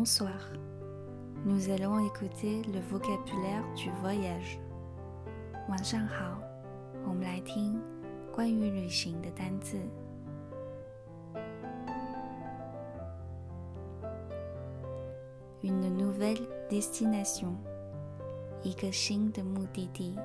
[0.00, 0.52] Bonsoir.
[1.44, 4.58] Nous allons écouter le vocabulaire du voyage.
[5.68, 6.40] 晚上好，
[7.04, 7.80] 我们来听
[8.32, 9.76] 关于旅行的单词。
[15.62, 17.54] Une nouvelle destination，
[18.62, 20.16] 一个新的目的地。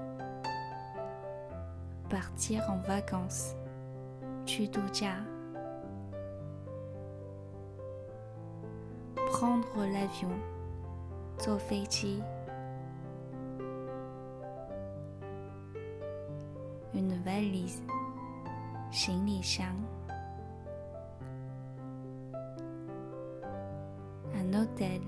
[2.10, 3.54] Partir en vacances，
[4.46, 5.24] 去度假。
[9.37, 10.31] prendre l'avion,
[11.39, 12.23] Zofeiji.
[16.95, 17.83] Une valise,
[18.91, 19.77] Xinglishang.
[24.35, 25.03] Un hôtel,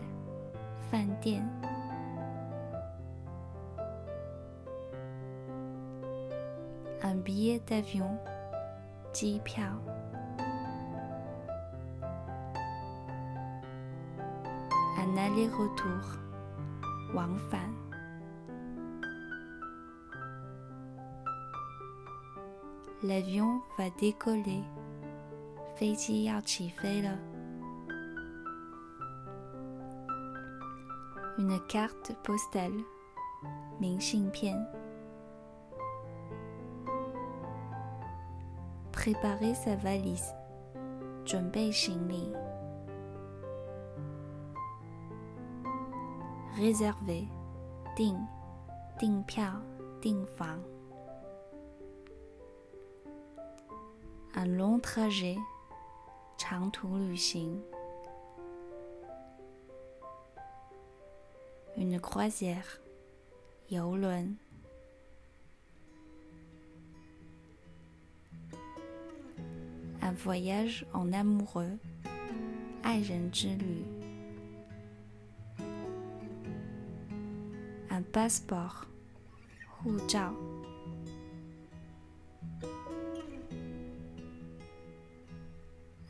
[0.90, 1.48] Fantien.
[7.02, 8.18] Un billet d'avion,
[9.14, 9.97] Jipiao.
[15.37, 16.01] aller-retour，
[17.13, 17.69] 往返。
[23.01, 24.63] L'avion va décoller，
[25.75, 27.17] 飞机要起飞了。
[31.37, 32.85] Une carte postale，
[33.79, 34.55] 明信片。
[38.93, 40.33] Préparer sa valise，
[41.25, 42.31] 准备行李。
[46.58, 47.28] réservé,
[47.96, 48.18] ding,
[48.98, 49.62] ding piao,
[50.02, 50.58] ding fang.
[54.34, 55.38] Un long trajet,
[56.36, 57.60] chang tu lu xing.
[61.76, 62.80] Une croisière,
[63.70, 64.34] yao lun.
[70.02, 71.78] Un voyage en amoureux,
[72.84, 73.30] ai ren
[77.97, 78.85] Un passeport，
[79.67, 80.33] 护照。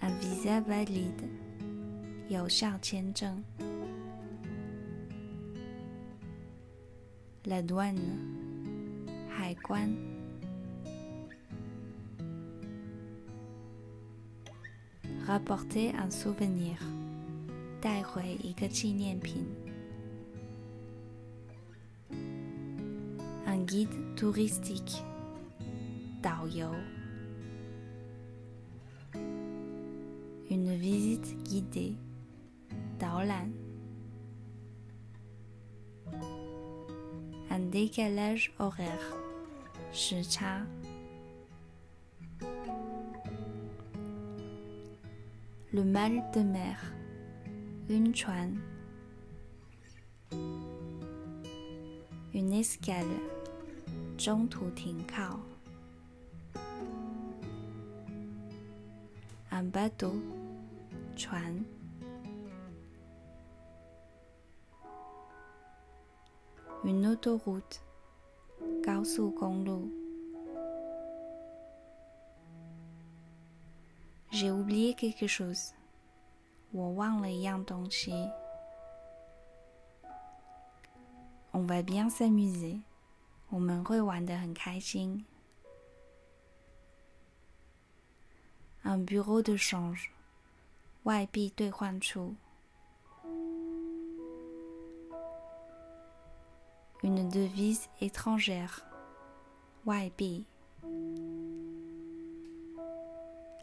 [0.01, 1.27] Un visa valide，
[2.29, 3.43] 有效签证。
[7.45, 7.99] La douane，
[9.29, 9.93] 海关。
[15.25, 16.77] Rapporter un souvenir，
[17.81, 19.45] 带回一个纪念品。
[23.68, 25.04] guide touristique,
[26.22, 26.46] Tao
[30.50, 31.94] Une visite guidée,
[32.98, 33.50] Taolan.
[37.50, 39.14] Un décalage horaire,
[39.92, 40.62] Shicha.
[45.74, 46.94] Le mal de mer,
[47.90, 48.58] Yunchuan.
[52.32, 53.04] Une escale,
[54.17, 55.39] 中途停靠。
[59.51, 60.13] Un bateau，
[61.15, 61.63] 船。
[66.83, 67.79] Une autoroute，
[68.83, 69.89] 高速公路。
[74.31, 75.71] J'ai oublié quelque chose，
[76.71, 78.11] 我忘了一样东西。
[81.53, 82.81] On va bien s'amuser，
[83.49, 85.25] 我们会玩得很开心。
[88.83, 90.09] Un bureau de change，
[91.03, 92.35] 外币兑换处。
[97.01, 98.79] Une devise étrangère，
[99.85, 100.45] 外币。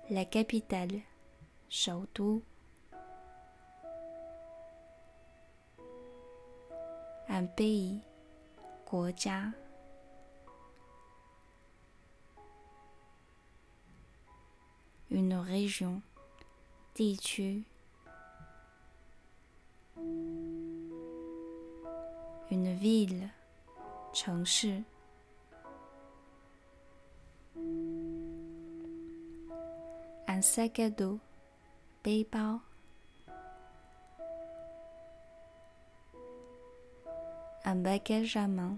[0.09, 1.03] La capitale，
[1.69, 2.43] 首都。
[7.29, 8.01] Un pays，
[8.85, 9.55] 国家。
[15.16, 16.02] une région,
[16.94, 17.64] Tichu,
[22.52, 23.30] une ville,
[30.28, 31.20] un sac à dos,
[37.64, 38.78] un bagage à main,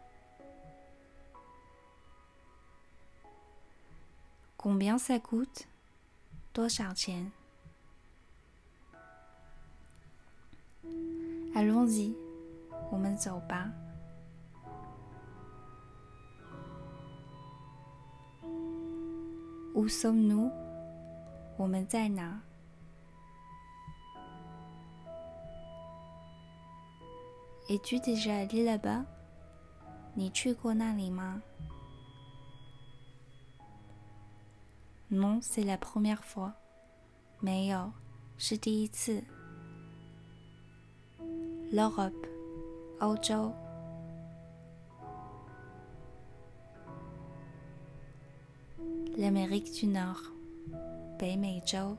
[4.60, 5.66] Combien ça coûte
[6.52, 7.30] 多少钱
[11.54, 12.14] Allons-y
[12.90, 13.70] 我们走吧
[19.74, 20.50] Où sommes-nous
[21.58, 22.40] 我们在哪
[27.68, 29.04] Es-tu déjà allé là-bas
[30.14, 31.42] 你去过那里吗
[35.10, 36.54] Non, c'est la première fois.
[37.40, 37.92] 没有，
[38.38, 39.22] 是第一次。
[41.72, 42.28] L'Europe,
[43.00, 43.52] 欧洲。
[49.16, 50.32] L'Amérique du Nord,
[51.18, 51.96] 北美洲。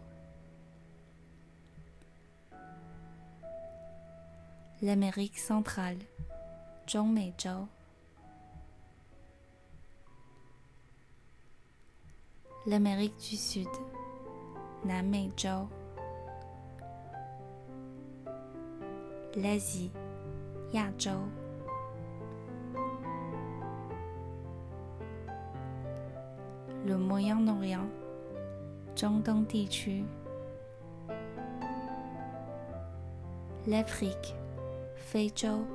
[4.81, 6.00] L'Amérique centrale,
[6.86, 7.68] 中美洲。
[12.67, 13.69] l'Amérique du Sud,
[14.85, 15.69] Namejao,
[19.35, 19.91] l'Asie,
[20.73, 21.26] Yajou,
[26.87, 27.88] le Moyen-Orient,
[28.97, 30.05] Zhongdong Tichu,
[33.67, 34.37] l'Afrique,
[34.94, 35.67] Feizhou,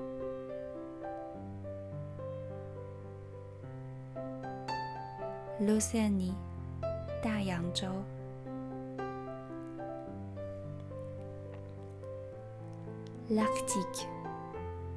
[5.60, 6.34] l'Océanie,
[7.23, 7.87] 大洋洲。
[13.31, 14.07] L'Arctique,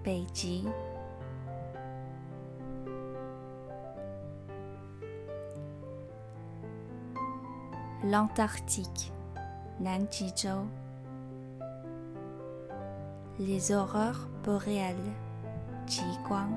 [0.04, 0.68] 北极。
[8.04, 9.12] L'Antarctique,
[9.80, 10.68] 南极洲。
[13.40, 14.96] Les aurores boréales,
[15.88, 16.50] 极光。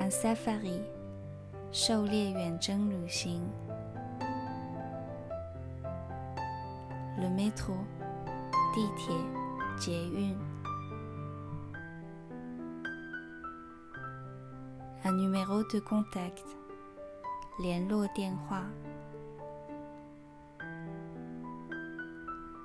[0.00, 0.82] Un safari,
[1.79, 3.39] 狩猎远征旅行。
[7.19, 7.75] Le métro,
[8.73, 9.13] 地铁、
[9.77, 10.35] 捷运。
[15.03, 16.41] Un numéro de contact,
[17.59, 18.63] 联络电话。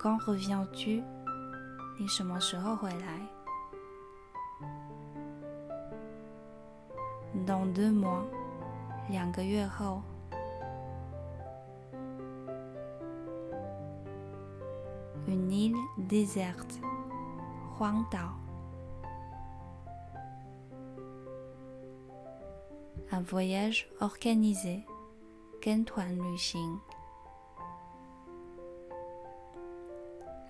[0.01, 1.03] Quand reviens-tu?
[1.99, 3.21] 你什么时候回来
[7.45, 8.42] ？Dans deux mois.
[9.08, 10.02] 两个月后。
[15.26, 15.76] Une île
[16.08, 16.80] déserte.
[17.76, 18.34] 荒岛。
[23.10, 24.82] Un voyage organisé.
[25.60, 26.80] 跟团旅行。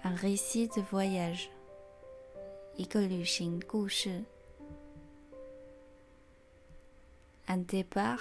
[0.04, 1.48] Un récit de voyage.
[2.76, 4.24] 一个旅行故事。
[7.48, 8.20] Un départ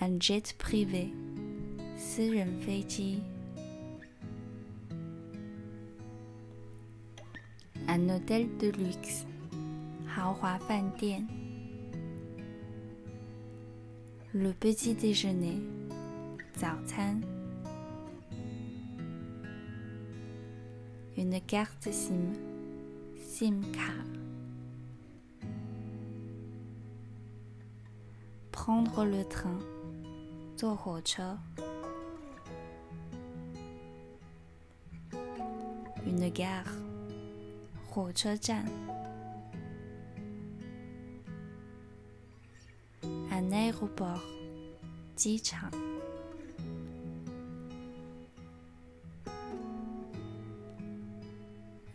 [0.00, 1.12] Un jet privé.
[1.96, 3.22] 私人飞机。
[7.86, 9.24] Un hôtel de luxe.
[10.06, 11.26] 豪华饭店。
[14.32, 15.60] Le petit déjeuner.
[16.54, 17.22] 早餐。
[21.16, 22.34] Une carte SIM.
[23.16, 23.94] SIM 卡。
[28.52, 29.69] Prendre le train.
[30.60, 31.38] 坐火车。
[36.06, 36.64] Une gare.
[37.88, 38.64] 火车站。
[43.02, 44.20] Un aéroport.
[45.16, 45.70] 机场。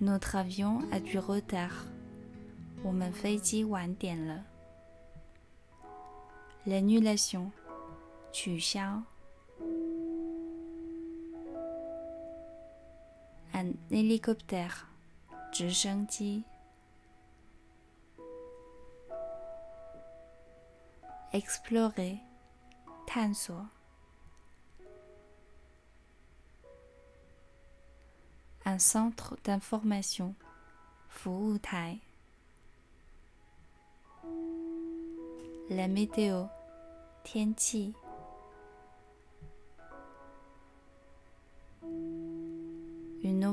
[0.02, 1.72] Notre avion a du retard.
[2.84, 4.44] 我们飞机晚点了。
[6.66, 7.52] L'annulation.
[8.36, 9.04] 取消。
[13.54, 14.88] Un hélicoptère.
[15.52, 16.44] 直升机。
[21.34, 22.20] Explorer.
[23.06, 23.68] 探索。
[28.64, 30.36] Un centre d'information.
[31.10, 32.00] 服务台。
[35.70, 36.48] La météo，
[37.24, 37.94] 天气。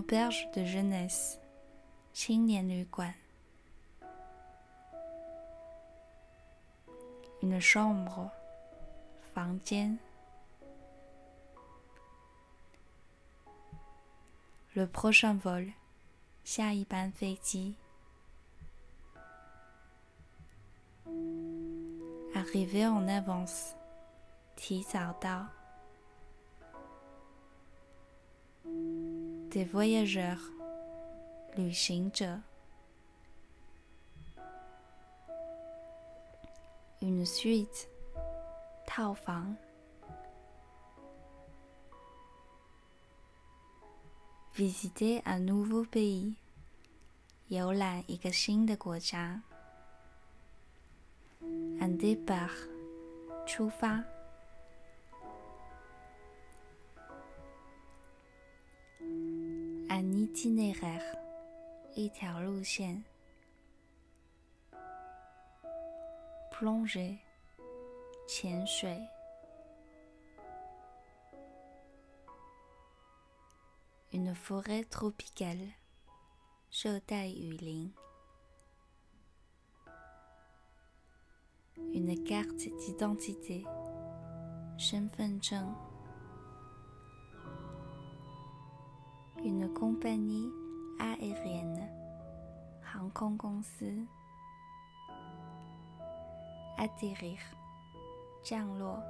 [0.02, 1.38] auberge de jeunesse，
[2.12, 3.14] 青年旅馆。
[7.40, 8.30] Une chambre，
[9.32, 9.98] 房间。
[14.74, 15.72] Le prochain vol，
[16.44, 17.76] 下一班飞机。
[22.34, 23.72] Arriver en avance，
[24.56, 25.46] 提早到。
[29.61, 30.49] voyageurs,
[31.57, 31.71] Lu
[37.03, 37.87] Une suite,
[38.87, 39.55] Tao Fang.
[44.55, 46.33] Visiter un nouveau pays,
[47.51, 48.01] Yao Lan
[48.65, 48.97] de Guo
[51.79, 52.55] Un départ,
[53.45, 54.01] Chu Fang.
[59.92, 61.02] un itinéraire
[61.94, 63.02] 一条路线
[66.50, 67.18] plonger
[68.26, 68.98] 潜水
[74.12, 75.72] une forêt tropicale
[76.70, 77.92] 热带雨林
[81.92, 83.64] une carte d'identité
[84.78, 85.74] 身份证
[89.44, 90.50] une compagnie
[90.98, 91.88] aérienne
[92.82, 94.06] 航空公司
[96.76, 97.38] atterrir
[98.42, 99.02] 降落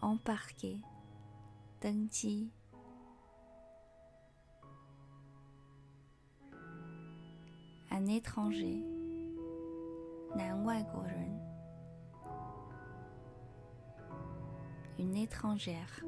[0.00, 0.80] embarquer
[1.80, 2.50] 登机
[7.90, 8.84] un étranger
[10.36, 11.51] 男外国人
[14.98, 16.02] une étrangère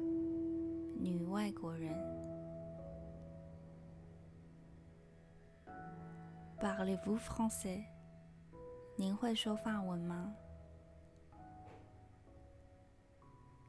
[0.99, 1.93] 女外国人
[6.59, 7.83] Parlez-vous français？
[8.95, 10.35] 您会说法文吗？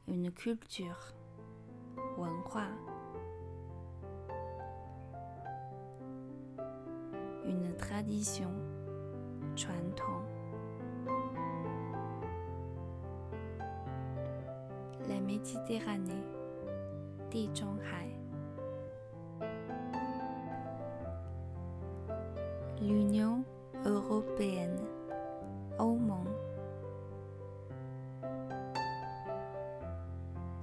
[0.05, 1.13] Une culture，
[2.17, 2.67] 文化。
[7.45, 8.51] Une tradition，
[9.55, 10.21] 传统。
[15.38, 16.24] Méditerranée,
[17.54, 18.10] Zhonghai.
[22.80, 23.44] L'Union
[23.86, 24.80] européenne,
[25.78, 26.24] Aumont.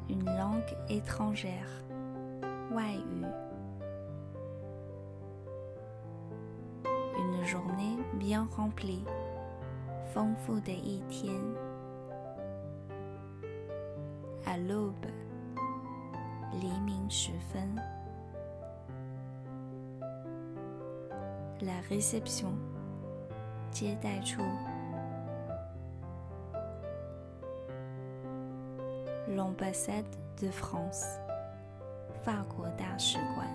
[0.10, 1.70] Une langue étrangère,
[2.74, 3.00] Wai
[7.18, 9.06] Une journée bien remplie,
[10.14, 11.02] Feng Fu de Yi
[14.55, 15.07] À l'aube,
[21.63, 22.55] La réception,
[23.71, 24.41] 接待处。
[29.29, 30.07] L'ambassade
[30.41, 31.05] de France,
[32.25, 33.47] 法国大使馆。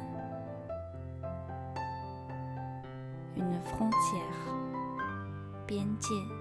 [3.35, 4.55] Une frontière,
[5.65, 6.38] 边界。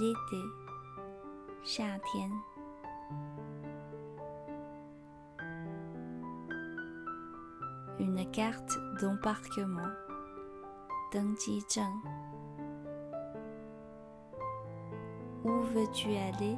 [0.00, 0.42] L'été,
[1.62, 2.30] 夏天。
[7.98, 9.92] une carte d'embarquement,
[15.44, 16.56] Où veux-tu aller?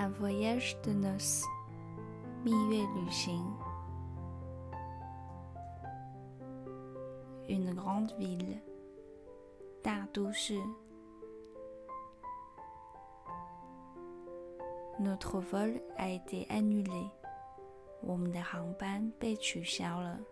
[0.00, 1.44] Un voyage de noces,
[7.48, 8.60] une grande ville.
[9.82, 10.52] T'adouche
[14.98, 17.06] notre vol a été annulé.
[18.02, 20.24] Oum ne hanban pechou charlot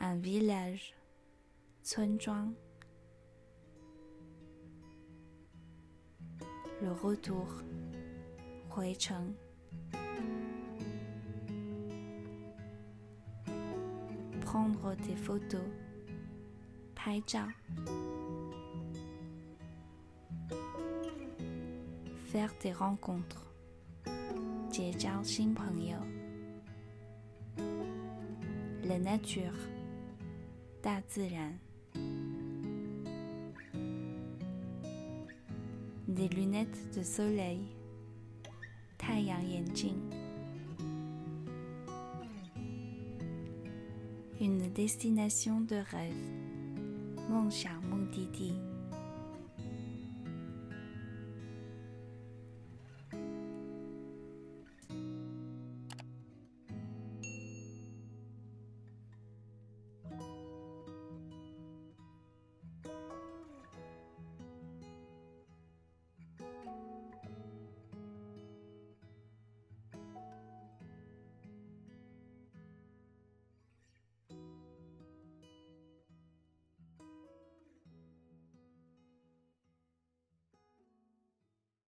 [0.00, 0.94] un village.
[1.84, 2.18] Tsun
[6.82, 7.46] le retour.
[8.76, 8.94] Hoa
[14.51, 15.61] Prendre des photos，
[16.95, 17.47] 拍照。
[22.31, 23.41] faire des rencontres，
[24.69, 25.97] 结交新朋友。
[28.83, 29.51] La nature，
[30.81, 31.59] 大自然。
[36.07, 37.59] des lunettes de soleil,
[38.97, 39.95] 太阳眼镜
[44.42, 47.30] une destination de rêve.
[47.30, 48.71] Mon cher Mon